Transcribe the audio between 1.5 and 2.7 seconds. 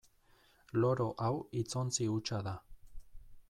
hitzontzi hutsa da.